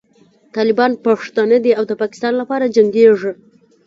طالبان 0.55 0.91
پښتانه 1.05 1.57
دي 1.65 1.71
او 1.77 1.83
د 1.89 1.91
پاکستان 2.01 2.33
لپاره 2.41 2.71
جنګېږي. 2.75 3.31